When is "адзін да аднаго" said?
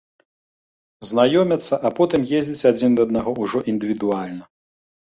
2.73-3.39